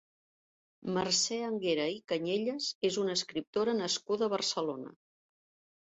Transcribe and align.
Mercè 0.95 1.37
Anguera 1.49 1.85
i 1.97 2.01
Cañellas 2.13 2.73
és 2.91 2.99
una 3.05 3.17
escriptora 3.21 3.79
nascuda 3.85 4.31
a 4.31 4.35
Barcelona. 4.39 5.01